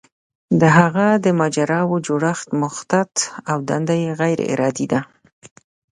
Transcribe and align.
د 0.61 0.63
هغه 0.77 1.07
د 1.25 1.25
مجراوو 1.39 2.03
جوړښت 2.07 2.47
مخطط 2.63 3.13
او 3.51 3.57
دنده 3.69 3.95
یې 4.03 4.11
غیر 4.19 4.39
ارادي 4.53 4.85
ده. 4.91 5.01